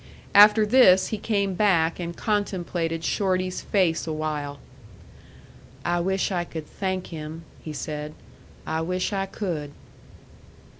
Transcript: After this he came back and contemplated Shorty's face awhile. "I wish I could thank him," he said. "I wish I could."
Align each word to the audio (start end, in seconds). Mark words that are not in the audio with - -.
After 0.33 0.65
this 0.65 1.09
he 1.09 1.19
came 1.19 1.53
back 1.53 1.99
and 1.99 2.17
contemplated 2.17 3.03
Shorty's 3.03 3.61
face 3.61 4.07
awhile. 4.07 4.57
"I 5.85 5.99
wish 5.99 6.31
I 6.31 6.43
could 6.43 6.65
thank 6.65 7.05
him," 7.13 7.43
he 7.61 7.71
said. 7.71 8.15
"I 8.65 8.81
wish 8.81 9.13
I 9.13 9.27
could." 9.27 9.73